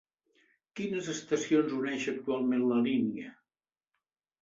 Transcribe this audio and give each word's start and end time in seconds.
Quines 0.79 1.09
estacions 1.13 1.77
uneix 1.81 2.09
actualment 2.17 2.67
la 2.73 2.83
línia? 2.91 3.39